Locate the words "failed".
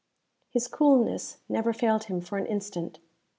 1.73-2.05